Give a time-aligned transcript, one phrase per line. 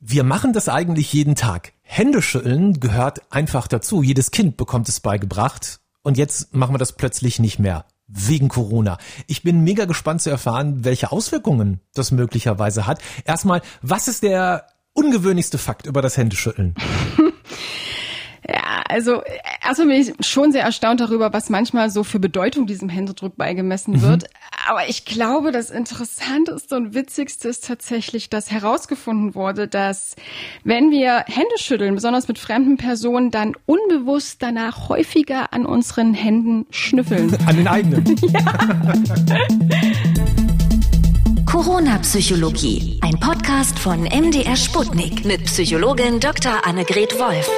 [0.00, 1.72] Wir machen das eigentlich jeden Tag.
[1.82, 4.00] Händeschütteln gehört einfach dazu.
[4.00, 5.80] Jedes Kind bekommt es beigebracht.
[6.02, 7.84] Und jetzt machen wir das plötzlich nicht mehr.
[8.06, 8.98] Wegen Corona.
[9.26, 13.00] Ich bin mega gespannt zu erfahren, welche Auswirkungen das möglicherweise hat.
[13.24, 16.76] Erstmal, was ist der ungewöhnlichste Fakt über das Händeschütteln?
[18.48, 19.22] Ja, also
[19.62, 23.94] erstmal bin ich schon sehr erstaunt darüber, was manchmal so für Bedeutung diesem Händedruck beigemessen
[23.94, 24.00] mhm.
[24.68, 30.14] Aber ich glaube, das Interessanteste und Witzigste ist tatsächlich, dass herausgefunden wurde, dass
[30.62, 36.66] wenn wir Hände schütteln, besonders mit fremden Personen, dann unbewusst danach häufiger an unseren Händen
[36.68, 37.34] schnüffeln.
[37.46, 38.04] An den eigenen.
[38.30, 38.42] ja.
[41.46, 46.66] Corona-Psychologie, ein Podcast von MDR Sputnik mit Psychologin Dr.
[46.66, 47.48] Annegret Wolf.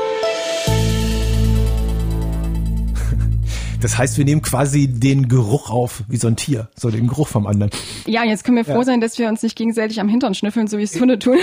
[3.81, 7.29] Das heißt, wir nehmen quasi den Geruch auf, wie so ein Tier, so den Geruch
[7.29, 7.71] vom anderen.
[8.07, 8.85] Ja, jetzt können wir froh ja.
[8.85, 11.39] sein, dass wir uns nicht gegenseitig am Hintern schnüffeln, so wie es Hunde tun.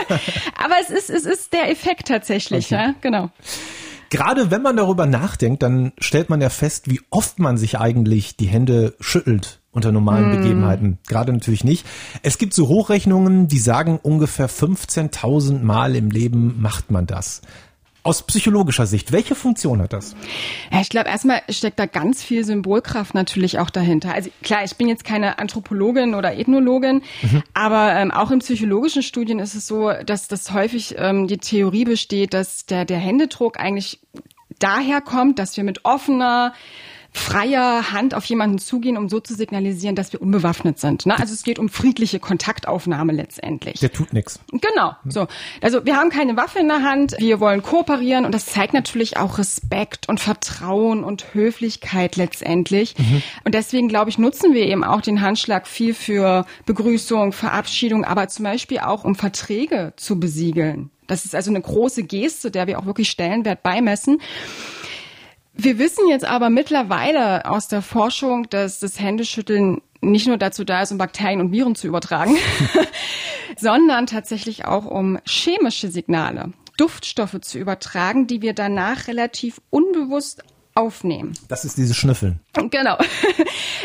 [0.56, 2.74] Aber es ist, es ist der Effekt tatsächlich, okay.
[2.74, 3.30] ja, genau.
[4.10, 8.36] Gerade wenn man darüber nachdenkt, dann stellt man ja fest, wie oft man sich eigentlich
[8.36, 10.36] die Hände schüttelt unter normalen mm.
[10.36, 10.98] Begebenheiten.
[11.06, 11.84] Gerade natürlich nicht.
[12.22, 17.42] Es gibt so Hochrechnungen, die sagen, ungefähr 15.000 Mal im Leben macht man das
[18.06, 20.14] aus psychologischer Sicht, welche Funktion hat das?
[20.72, 24.14] Ja, ich glaube, erstmal steckt da ganz viel Symbolkraft natürlich auch dahinter.
[24.14, 27.42] Also klar, ich bin jetzt keine Anthropologin oder Ethnologin, mhm.
[27.52, 31.84] aber ähm, auch in psychologischen Studien ist es so, dass das häufig ähm, die Theorie
[31.84, 34.00] besteht, dass der, der Händedruck eigentlich
[34.58, 36.54] daher kommt, dass wir mit offener,
[37.16, 41.06] freier Hand auf jemanden zugehen, um so zu signalisieren, dass wir unbewaffnet sind.
[41.06, 41.18] Ne?
[41.18, 43.80] Also es geht um friedliche Kontaktaufnahme letztendlich.
[43.80, 44.40] Der tut nichts.
[44.50, 44.92] Genau.
[45.06, 45.26] So.
[45.60, 49.16] Also wir haben keine Waffe in der Hand, wir wollen kooperieren und das zeigt natürlich
[49.16, 52.94] auch Respekt und Vertrauen und Höflichkeit letztendlich.
[52.98, 53.22] Mhm.
[53.44, 58.28] Und deswegen, glaube ich, nutzen wir eben auch den Handschlag viel für Begrüßung, Verabschiedung, aber
[58.28, 60.90] zum Beispiel auch um Verträge zu besiegeln.
[61.06, 64.20] Das ist also eine große Geste, der wir auch wirklich Stellenwert beimessen.
[65.56, 70.82] Wir wissen jetzt aber mittlerweile aus der Forschung, dass das Händeschütteln nicht nur dazu da
[70.82, 72.36] ist, um Bakterien und Viren zu übertragen,
[73.56, 80.42] sondern tatsächlich auch um chemische Signale, Duftstoffe zu übertragen, die wir danach relativ unbewusst
[80.74, 81.32] aufnehmen.
[81.48, 82.40] Das ist dieses Schnüffeln.
[82.70, 82.98] Genau.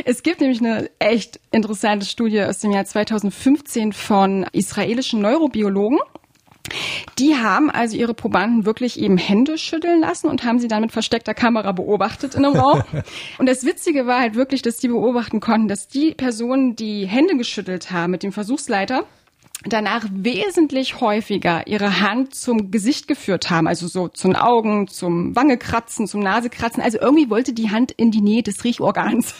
[0.03, 5.99] Es gibt nämlich eine echt interessante Studie aus dem Jahr 2015 von israelischen Neurobiologen.
[7.19, 10.91] Die haben also ihre Probanden wirklich eben Hände schütteln lassen und haben sie dann mit
[10.91, 12.83] versteckter Kamera beobachtet in einem Raum.
[13.37, 17.35] Und das Witzige war halt wirklich, dass die beobachten konnten, dass die Personen, die Hände
[17.37, 19.05] geschüttelt haben mit dem Versuchsleiter,
[19.65, 25.35] danach wesentlich häufiger ihre Hand zum Gesicht geführt haben, also so zu den Augen, zum
[25.35, 26.81] Wangekratzen, zum Nasekratzen.
[26.81, 29.35] Also irgendwie wollte die Hand in die Nähe des Riechorgans.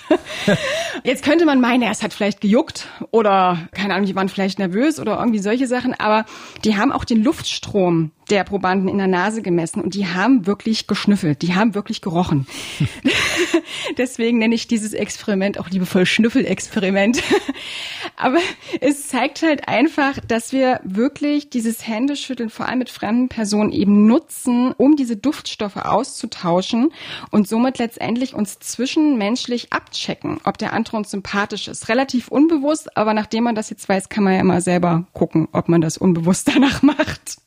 [1.03, 4.99] Jetzt könnte man meinen, es hat vielleicht gejuckt oder keine Ahnung, die waren vielleicht nervös
[4.99, 6.25] oder irgendwie solche Sachen, aber
[6.63, 10.87] die haben auch den Luftstrom der Probanden in der Nase gemessen und die haben wirklich
[10.87, 12.47] geschnüffelt, die haben wirklich gerochen.
[13.97, 17.21] Deswegen nenne ich dieses Experiment auch liebevoll Schnüffelexperiment.
[18.15, 18.37] Aber
[18.79, 24.05] es zeigt halt einfach, dass wir wirklich dieses Händeschütteln vor allem mit fremden Personen eben
[24.05, 26.91] nutzen, um diese Duftstoffe auszutauschen
[27.31, 31.89] und somit letztendlich uns zwischenmenschlich abchecken, ob der andere uns sympathisch ist.
[31.89, 35.67] Relativ unbewusst, aber nachdem man das jetzt weiß, kann man ja immer selber gucken, ob
[35.67, 37.41] man das unbewusst danach macht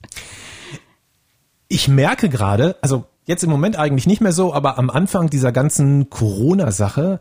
[1.75, 5.51] ich merke gerade, also jetzt im Moment eigentlich nicht mehr so, aber am Anfang dieser
[5.51, 7.19] ganzen Corona-Sache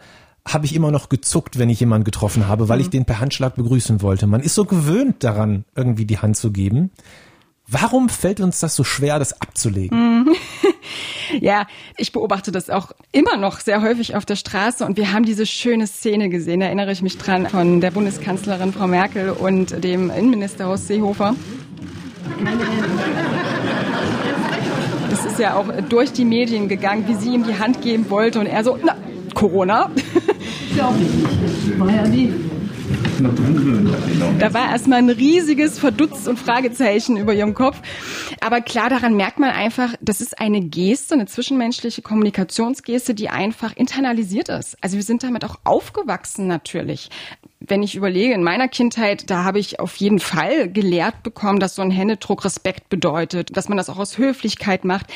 [0.47, 2.83] habe ich immer noch gezuckt, wenn ich jemanden getroffen habe, weil mhm.
[2.83, 4.27] ich den per Handschlag begrüßen wollte.
[4.27, 6.91] Man ist so gewöhnt daran, irgendwie die Hand zu geben.
[7.67, 9.97] Warum fällt uns das so schwer, das abzulegen?
[9.97, 10.35] Mhm.
[11.39, 11.65] Ja,
[11.97, 15.47] ich beobachte das auch immer noch sehr häufig auf der Straße und wir haben diese
[15.47, 20.11] schöne Szene gesehen, da erinnere ich mich dran, von der Bundeskanzlerin Frau Merkel und dem
[20.11, 21.33] Innenminister Horst Seehofer.
[25.13, 28.39] Das ist ja auch durch die Medien gegangen, wie sie ihm die Hand geben wollte
[28.39, 28.95] und er so, na,
[29.35, 29.91] Corona.
[30.73, 31.79] Glaube ich nicht.
[31.79, 32.33] War ja nie.
[34.39, 37.81] Da war erstmal ein riesiges Verdutz und Fragezeichen über ihrem Kopf.
[38.41, 43.75] Aber klar, daran merkt man einfach, das ist eine Geste, eine zwischenmenschliche Kommunikationsgeste, die einfach
[43.75, 44.77] internalisiert ist.
[44.81, 47.09] Also wir sind damit auch aufgewachsen natürlich
[47.65, 51.75] wenn ich überlege, in meiner Kindheit, da habe ich auf jeden Fall gelehrt bekommen, dass
[51.75, 55.07] so ein Händedruck Respekt bedeutet, dass man das auch aus Höflichkeit macht.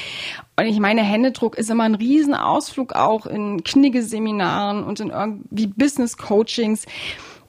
[0.57, 6.85] Und ich meine, Händedruck ist immer ein Riesenausflug auch in Knigge-Seminaren und in irgendwie Business-Coachings.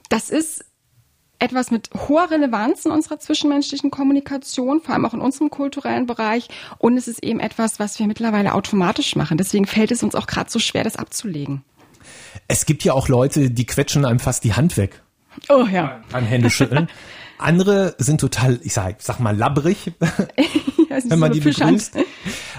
[0.09, 0.65] Das ist
[1.39, 6.49] etwas mit hoher Relevanz in unserer zwischenmenschlichen Kommunikation, vor allem auch in unserem kulturellen Bereich.
[6.79, 9.39] Und es ist eben etwas, was wir mittlerweile automatisch machen.
[9.39, 11.63] Deswegen fällt es uns auch gerade so schwer, das abzulegen.
[12.49, 15.03] Es gibt ja auch Leute, die quetschen einem fast die Hand weg.
[15.49, 16.01] Oh ja.
[16.11, 16.89] Beim Händeschütteln.
[17.39, 21.97] Andere sind total, ich sag, sag mal, labbrig, wenn man so die begrüßt.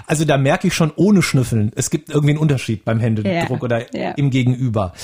[0.06, 3.62] Also da merke ich schon ohne Schnüffeln, es gibt irgendwie einen Unterschied beim Händedruck ja,
[3.62, 4.12] oder ja.
[4.12, 4.94] im Gegenüber.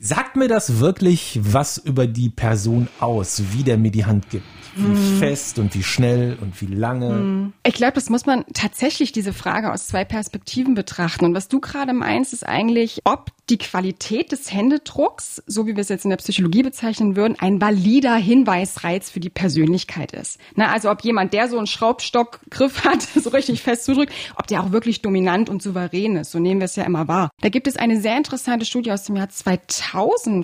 [0.00, 4.44] Sagt mir das wirklich was über die Person aus, wie der mir die Hand gibt?
[4.76, 5.18] Wie hm.
[5.18, 7.08] fest und wie schnell und wie lange?
[7.08, 7.52] Hm.
[7.64, 11.24] Ich glaube, das muss man tatsächlich diese Frage aus zwei Perspektiven betrachten.
[11.24, 15.80] Und was du gerade meinst, ist eigentlich, ob die Qualität des Händedrucks, so wie wir
[15.80, 20.38] es jetzt in der Psychologie bezeichnen würden, ein valider Hinweisreiz für die Persönlichkeit ist.
[20.54, 24.62] Na, also ob jemand, der so einen Schraubstockgriff hat, so richtig fest zudrückt, ob der
[24.62, 26.30] auch wirklich dominant und souverän ist.
[26.30, 27.30] So nehmen wir es ja immer wahr.
[27.40, 29.87] Da gibt es eine sehr interessante Studie aus dem Jahr 2000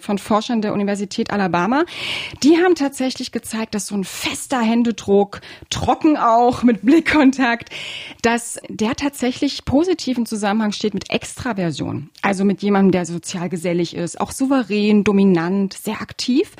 [0.01, 1.85] von Forschern der Universität Alabama.
[2.43, 7.71] Die haben tatsächlich gezeigt, dass so ein fester Händedruck, trocken auch, mit Blickkontakt,
[8.23, 12.11] dass der tatsächlich positiven Zusammenhang steht mit Extraversion.
[12.23, 16.53] Also mit jemandem, der sozial gesellig ist, auch souverän, dominant, sehr aktiv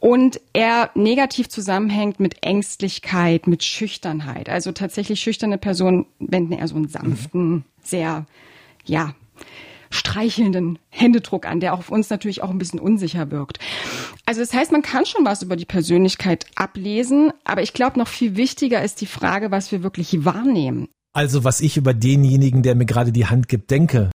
[0.00, 4.48] und er negativ zusammenhängt mit Ängstlichkeit, mit Schüchternheit.
[4.48, 7.64] Also tatsächlich schüchterne Personen wenden eher so einen sanften, mhm.
[7.82, 8.26] sehr,
[8.84, 9.14] ja,
[10.06, 13.58] streichelnden Händedruck an, der auf uns natürlich auch ein bisschen unsicher wirkt.
[14.24, 18.08] Also das heißt, man kann schon was über die Persönlichkeit ablesen, aber ich glaube, noch
[18.08, 20.88] viel wichtiger ist die Frage, was wir wirklich wahrnehmen.
[21.12, 24.10] Also was ich über denjenigen, der mir gerade die Hand gibt, denke.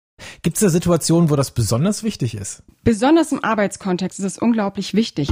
[0.43, 2.62] Gibt es da Situationen, wo das besonders wichtig ist?
[2.82, 5.29] Besonders im Arbeitskontext ist es unglaublich wichtig.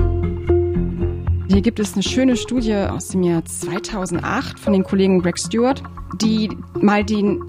[1.48, 5.82] Hier gibt es eine schöne Studie aus dem Jahr 2008 von den Kollegen Greg Stewart,
[6.20, 6.50] die
[6.80, 7.40] mal den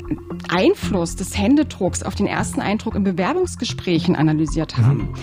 [0.49, 4.97] Einfluss des Händedrucks auf den ersten Eindruck in Bewerbungsgesprächen analysiert haben.
[4.97, 5.15] Mhm.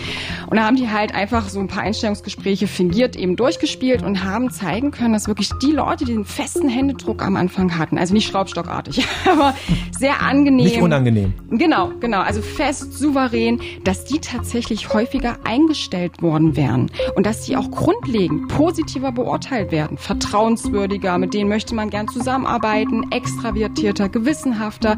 [0.49, 4.51] Und da haben die halt einfach so ein paar Einstellungsgespräche fingiert eben durchgespielt und haben
[4.51, 8.29] zeigen können, dass wirklich die Leute, die den festen Händedruck am Anfang hatten, also nicht
[8.29, 9.55] schraubstockartig, aber
[9.97, 10.67] sehr angenehm.
[10.67, 11.35] Nicht unangenehm.
[11.51, 17.57] Genau, genau, also fest, souverän, dass die tatsächlich häufiger eingestellt worden wären und dass die
[17.57, 24.97] auch grundlegend positiver beurteilt werden, vertrauenswürdiger, mit denen möchte man gern zusammenarbeiten, extravertierter, gewissenhafter.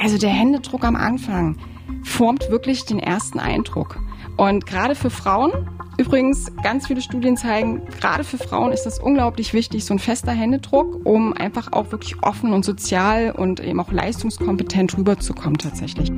[0.00, 1.56] Also der Händedruck am Anfang
[2.04, 3.98] formt wirklich den ersten Eindruck.
[4.36, 5.50] Und gerade für Frauen,
[5.98, 10.30] übrigens, ganz viele Studien zeigen, gerade für Frauen ist das unglaublich wichtig, so ein fester
[10.30, 16.12] Händedruck, um einfach auch wirklich offen und sozial und eben auch leistungskompetent rüberzukommen tatsächlich.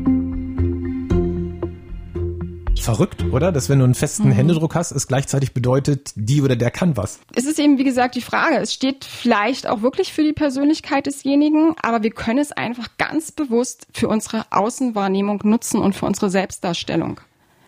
[2.82, 3.52] Verrückt, oder?
[3.52, 4.32] Dass wenn du einen festen mhm.
[4.32, 7.20] Händedruck hast, es gleichzeitig bedeutet, die oder der kann was.
[7.32, 8.56] Es ist eben, wie gesagt, die Frage.
[8.56, 13.30] Es steht vielleicht auch wirklich für die Persönlichkeit desjenigen, aber wir können es einfach ganz
[13.30, 17.20] bewusst für unsere Außenwahrnehmung nutzen und für unsere Selbstdarstellung.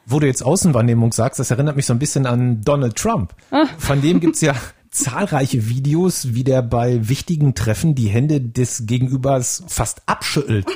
[0.05, 3.35] Wo du jetzt Außenwahrnehmung sagst, das erinnert mich so ein bisschen an Donald Trump.
[3.53, 3.67] Ah.
[3.79, 4.55] Von dem gibt's ja
[4.91, 10.67] zahlreiche Videos, wie der bei wichtigen Treffen die Hände des Gegenübers fast abschüttelt.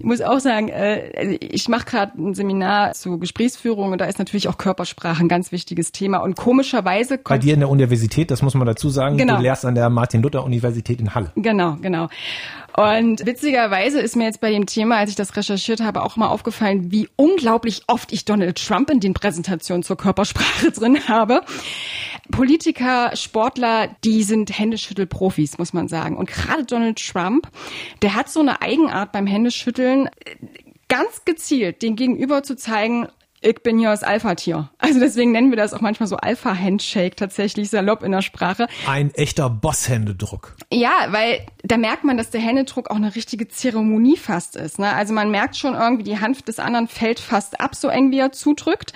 [0.00, 4.18] Ich muss auch sagen, äh, ich mache gerade ein Seminar zu Gesprächsführung und da ist
[4.18, 6.18] natürlich auch Körpersprache ein ganz wichtiges Thema.
[6.18, 9.36] Und komischerweise bei dir in der Universität, das muss man dazu sagen, genau.
[9.36, 11.30] du lehrst an der Martin-Luther-Universität in Halle.
[11.36, 12.08] Genau, genau.
[12.76, 16.26] Und witzigerweise ist mir jetzt bei dem Thema, als ich das recherchiert habe, auch mal
[16.26, 21.42] aufgefallen, wie unglaublich oft ich Donald Trump in den Präsentationen zur Körpersprache drin habe.
[22.30, 26.16] Politiker, Sportler, die sind Händeschüttelprofis, muss man sagen.
[26.16, 27.48] Und gerade Donald Trump,
[28.02, 30.08] der hat so eine Eigenart beim Händeschütteln,
[30.88, 33.08] ganz gezielt den Gegenüber zu zeigen,
[33.46, 34.70] ich bin hier das Alpha-Tier.
[34.78, 38.68] Also deswegen nennen wir das auch manchmal so Alpha-Handshake tatsächlich salopp in der Sprache.
[38.88, 40.56] Ein echter Boss-Händedruck.
[40.72, 44.78] Ja, weil da merkt man, dass der Händedruck auch eine richtige Zeremonie fast ist.
[44.78, 44.90] Ne?
[44.94, 48.18] Also man merkt schon irgendwie, die Hand des anderen fällt fast ab, so eng wie
[48.18, 48.94] er zudrückt.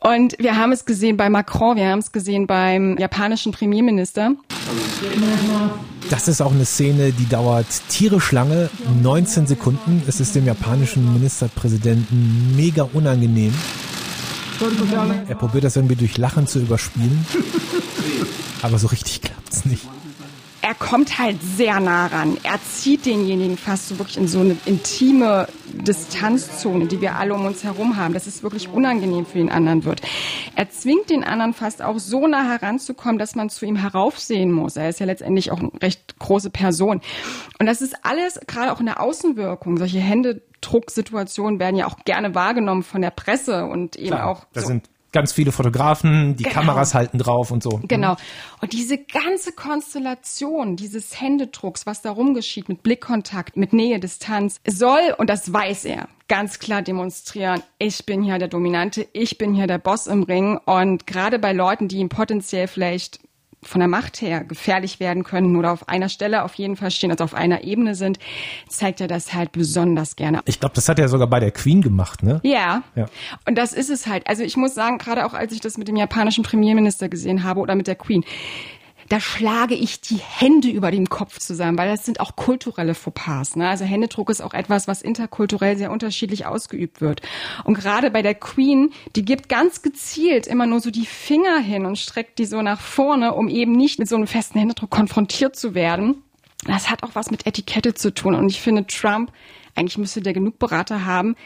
[0.00, 4.32] Und wir haben es gesehen bei Macron, wir haben es gesehen beim japanischen Premierminister.
[6.08, 8.70] Das ist auch eine Szene, die dauert tierisch lange,
[9.02, 10.02] 19 Sekunden.
[10.06, 13.52] Es ist dem japanischen Ministerpräsidenten mega unangenehm.
[15.28, 17.26] Er probiert das irgendwie durch Lachen zu überspielen.
[18.62, 19.97] Aber so richtig klappt's nicht er
[20.78, 22.36] kommt halt sehr nah ran.
[22.42, 27.44] Er zieht denjenigen fast so wirklich in so eine intime Distanzzone, die wir alle um
[27.44, 30.02] uns herum haben, dass es wirklich unangenehm für den anderen wird.
[30.54, 34.76] Er zwingt den anderen fast auch so nah heranzukommen, dass man zu ihm heraufsehen muss.
[34.76, 37.00] Er ist ja letztendlich auch eine recht große Person.
[37.58, 39.78] Und das ist alles gerade auch in der Außenwirkung.
[39.78, 44.46] Solche Händedrucksituationen werden ja auch gerne wahrgenommen von der Presse und eben Klar, auch.
[44.52, 44.68] Das so.
[44.68, 46.54] sind ganz viele Fotografen, die genau.
[46.54, 47.80] Kameras halten drauf und so.
[47.84, 48.16] Genau.
[48.60, 55.14] Und diese ganze Konstellation dieses Händedrucks, was darum geschieht, mit Blickkontakt, mit Nähe, Distanz, soll,
[55.16, 59.66] und das weiß er, ganz klar demonstrieren, ich bin hier der Dominante, ich bin hier
[59.66, 60.58] der Boss im Ring.
[60.58, 63.20] Und gerade bei Leuten, die ihm potenziell vielleicht
[63.62, 67.10] von der Macht her gefährlich werden können oder auf einer Stelle auf jeden Fall stehen,
[67.10, 68.18] also auf einer Ebene sind,
[68.68, 70.40] zeigt er das halt besonders gerne.
[70.44, 72.40] Ich glaube, das hat er sogar bei der Queen gemacht, ne?
[72.44, 72.82] Ja.
[72.94, 73.06] Ja.
[73.46, 74.26] Und das ist es halt.
[74.28, 77.60] Also ich muss sagen, gerade auch als ich das mit dem japanischen Premierminister gesehen habe
[77.60, 78.24] oder mit der Queen,
[79.08, 83.56] da schlage ich die Hände über dem Kopf zusammen, weil das sind auch kulturelle Fauxpas.
[83.56, 83.68] Ne?
[83.68, 87.22] Also Händedruck ist auch etwas, was interkulturell sehr unterschiedlich ausgeübt wird.
[87.64, 91.86] Und gerade bei der Queen, die gibt ganz gezielt immer nur so die Finger hin
[91.86, 95.56] und streckt die so nach vorne, um eben nicht mit so einem festen Händedruck konfrontiert
[95.56, 96.22] zu werden.
[96.66, 98.34] Das hat auch was mit Etikette zu tun.
[98.34, 99.32] Und ich finde, Trump,
[99.74, 101.36] eigentlich müsste der genug Berater haben,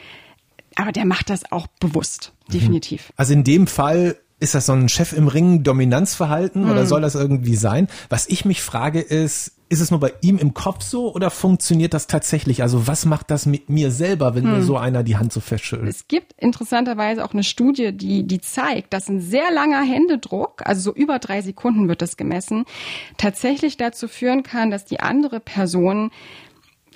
[0.75, 3.13] aber der macht das auch bewusst, definitiv.
[3.15, 7.15] Also in dem Fall ist das so ein Chef im Ring Dominanzverhalten oder soll das
[7.15, 7.87] irgendwie sein?
[8.09, 11.93] Was ich mich frage ist, ist es nur bei ihm im Kopf so oder funktioniert
[11.93, 12.61] das tatsächlich?
[12.61, 15.89] Also was macht das mit mir selber, wenn mir so einer die Hand so festschüttelt?
[15.89, 20.91] Es gibt interessanterweise auch eine Studie, die, die zeigt, dass ein sehr langer Händedruck, also
[20.91, 22.65] so über drei Sekunden wird das gemessen,
[23.17, 26.11] tatsächlich dazu führen kann, dass die andere Person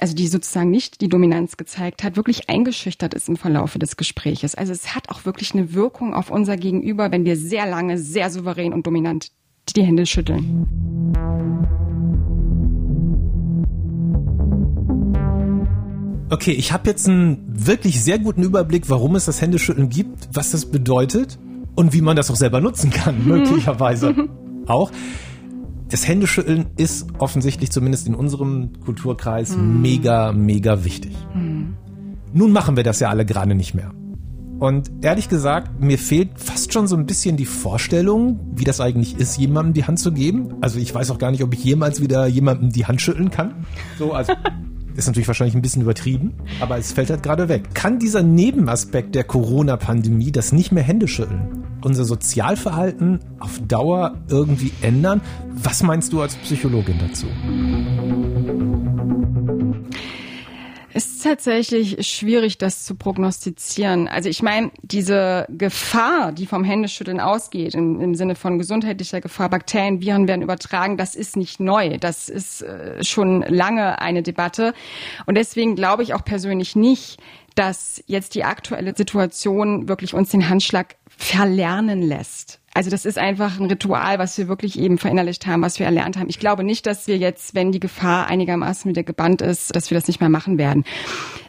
[0.01, 4.55] also die sozusagen nicht die Dominanz gezeigt hat, wirklich eingeschüchtert ist im Verlaufe des Gespräches.
[4.55, 8.29] Also es hat auch wirklich eine Wirkung auf unser Gegenüber, wenn wir sehr lange, sehr
[8.29, 9.31] souverän und dominant
[9.75, 10.67] die Hände schütteln.
[16.29, 20.51] Okay, ich habe jetzt einen wirklich sehr guten Überblick, warum es das Händeschütteln gibt, was
[20.51, 21.39] das bedeutet
[21.75, 24.27] und wie man das auch selber nutzen kann, möglicherweise
[24.67, 24.91] auch.
[25.89, 31.15] Das Händeschütteln ist offensichtlich zumindest in unserem Kulturkreis mega, mega wichtig.
[32.33, 33.91] Nun machen wir das ja alle gerade nicht mehr.
[34.59, 39.17] Und ehrlich gesagt, mir fehlt fast schon so ein bisschen die Vorstellung, wie das eigentlich
[39.17, 40.55] ist, jemandem die Hand zu geben.
[40.61, 43.65] Also ich weiß auch gar nicht, ob ich jemals wieder jemandem die Hand schütteln kann.
[43.99, 44.33] So, also
[44.97, 47.73] ist natürlich wahrscheinlich ein bisschen übertrieben, aber es fällt halt gerade weg.
[47.75, 54.71] Kann dieser Nebenaspekt der Corona-Pandemie, das nicht mehr Hände schütteln, unser Sozialverhalten auf Dauer irgendwie
[54.81, 55.21] ändern?
[55.63, 57.27] Was meinst du als Psychologin dazu?
[60.97, 64.07] Ist tatsächlich schwierig, das zu prognostizieren.
[64.07, 69.49] Also ich meine, diese Gefahr, die vom Händeschütteln ausgeht, im, im Sinne von gesundheitlicher Gefahr,
[69.49, 71.97] Bakterien, Viren werden übertragen, das ist nicht neu.
[71.99, 74.73] Das ist äh, schon lange eine Debatte.
[75.27, 77.19] Und deswegen glaube ich auch persönlich nicht,
[77.53, 82.59] dass jetzt die aktuelle Situation wirklich uns den Handschlag verlernen lässt.
[82.77, 86.15] Also das ist einfach ein Ritual, was wir wirklich eben verinnerlicht haben, was wir erlernt
[86.15, 86.29] haben.
[86.29, 89.97] Ich glaube nicht, dass wir jetzt, wenn die Gefahr einigermaßen wieder gebannt ist, dass wir
[89.97, 90.85] das nicht mehr machen werden.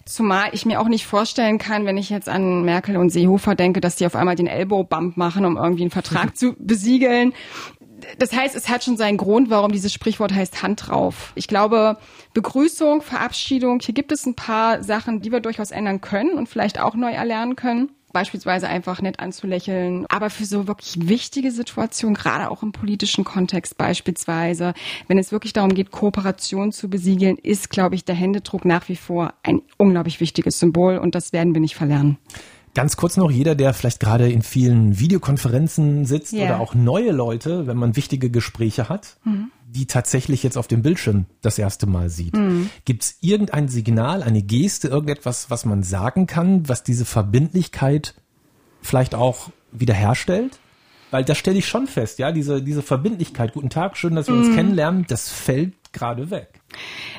[0.07, 3.83] Zumal ich mir auch nicht vorstellen kann, wenn ich jetzt an Merkel und Seehofer denke,
[3.83, 7.35] dass die auf einmal den Elbow-Bump machen, um irgendwie einen Vertrag zu besiegeln.
[8.19, 11.33] Das heißt, es hat schon seinen Grund, warum dieses Sprichwort heißt Hand drauf.
[11.35, 11.99] Ich glaube,
[12.33, 16.81] Begrüßung, Verabschiedung, hier gibt es ein paar Sachen, die wir durchaus ändern können und vielleicht
[16.81, 20.07] auch neu erlernen können beispielsweise einfach nett anzulächeln.
[20.09, 24.75] Aber für so wirklich wichtige Situationen, gerade auch im politischen Kontext beispielsweise,
[25.07, 28.97] wenn es wirklich darum geht, Kooperation zu besiegeln, ist, glaube ich, der Händedruck nach wie
[28.97, 32.19] vor ein unglaublich wichtiges Symbol und das werden wir nicht verlernen.
[32.75, 36.45] Ganz kurz noch, jeder, der vielleicht gerade in vielen Videokonferenzen sitzt Ja.
[36.45, 39.17] oder auch neue Leute, wenn man wichtige Gespräche hat,
[39.71, 42.35] die tatsächlich jetzt auf dem Bildschirm das erste Mal sieht.
[42.85, 48.15] Gibt es irgendein Signal, eine Geste, irgendetwas, was man sagen kann, was diese Verbindlichkeit
[48.81, 50.59] vielleicht auch wiederherstellt?
[51.11, 54.35] Weil das stelle ich schon fest, ja, diese, diese Verbindlichkeit, guten Tag, schön, dass wir
[54.35, 56.49] uns kennenlernen, das fällt gerade weg.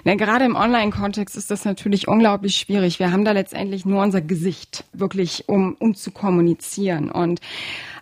[0.05, 2.99] Ja, gerade im Online-Kontext ist das natürlich unglaublich schwierig.
[2.99, 7.11] Wir haben da letztendlich nur unser Gesicht wirklich, um, um zu kommunizieren.
[7.11, 7.41] Und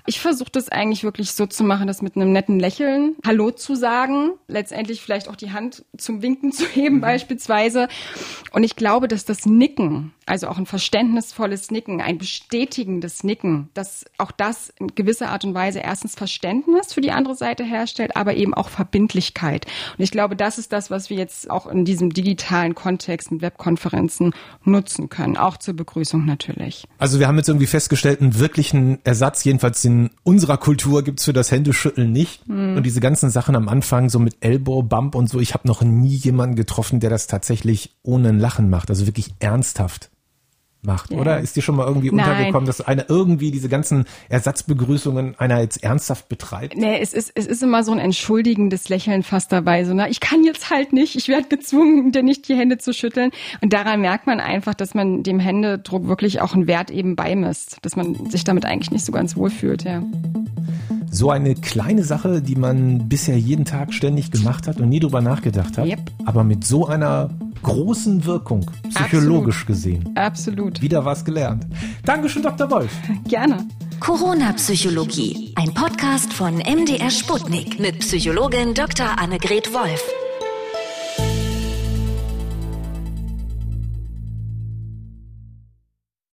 [0.09, 3.75] ich versuche das eigentlich wirklich so zu machen, das mit einem netten Lächeln Hallo zu
[3.75, 7.89] sagen, letztendlich vielleicht auch die Hand zum Winken zu heben beispielsweise.
[8.53, 14.05] Und ich glaube, dass das Nicken, also auch ein verständnisvolles Nicken, ein bestätigendes Nicken, dass
[14.17, 18.35] auch das in gewisser Art und Weise erstens Verständnis für die andere Seite herstellt, aber
[18.35, 19.65] eben auch Verbindlichkeit.
[19.97, 23.41] Und ich glaube, das ist das, was wir jetzt auch in diesem digitalen Kontext mit
[23.41, 24.33] Webkonferenzen
[24.63, 26.85] nutzen können, auch zur Begrüßung natürlich.
[26.97, 31.33] Also wir haben jetzt irgendwie festgestellt, einen wirklichen Ersatz, jedenfalls in unserer Kultur gibt's für
[31.33, 32.47] das Händeschütteln nicht.
[32.47, 35.81] Und diese ganzen Sachen am Anfang, so mit Elbow, Bump und so, ich habe noch
[35.81, 40.09] nie jemanden getroffen, der das tatsächlich ohne ein Lachen macht, also wirklich ernsthaft
[40.81, 41.17] macht, Ja.
[41.19, 41.39] oder?
[41.39, 42.27] Ist dir schon mal irgendwie Nein.
[42.29, 46.77] untergekommen, dass einer irgendwie diese ganzen Ersatzbegrüßungen einer jetzt ernsthaft betreibt?
[46.77, 49.83] Nee, es ist, es ist immer so ein entschuldigendes Lächeln fast dabei.
[49.85, 52.93] So, na, ich kann jetzt halt nicht, ich werde gezwungen, dir nicht die Hände zu
[52.93, 53.31] schütteln.
[53.61, 57.77] Und daran merkt man einfach, dass man dem Händedruck wirklich auch einen Wert eben beimisst,
[57.81, 60.01] dass man sich damit eigentlich nicht so ganz wohl fühlt, ja.
[61.09, 65.21] So eine kleine Sache, die man bisher jeden Tag ständig gemacht hat und nie drüber
[65.21, 65.99] nachgedacht hat, Yep.
[66.25, 67.29] aber mit so einer
[67.61, 70.15] großen Wirkung, psychologisch gesehen.
[70.15, 70.81] Absolut.
[70.81, 71.65] Wieder was gelernt.
[72.03, 72.69] Dankeschön, Dr.
[72.71, 72.91] Wolf.
[73.27, 73.67] Gerne.
[73.99, 75.53] Corona-Psychologie.
[75.55, 79.19] Ein Podcast von MDR Sputnik mit Psychologin Dr.
[79.19, 80.03] Annegret Wolf.